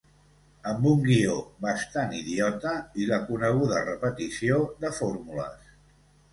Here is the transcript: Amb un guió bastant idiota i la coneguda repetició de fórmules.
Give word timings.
Amb 0.69 0.87
un 0.91 1.03
guió 1.07 1.35
bastant 1.65 2.15
idiota 2.21 2.73
i 3.03 3.07
la 3.13 3.21
coneguda 3.29 3.85
repetició 3.93 4.61
de 4.85 4.95
fórmules. 5.01 5.73